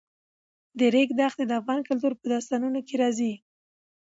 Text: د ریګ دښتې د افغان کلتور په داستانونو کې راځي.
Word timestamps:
د 0.77 0.79
ریګ 0.93 1.09
دښتې 1.19 1.43
د 1.47 1.51
افغان 1.59 1.79
کلتور 1.89 2.13
په 2.17 2.25
داستانونو 2.33 2.79
کې 2.87 2.95
راځي. 3.01 3.33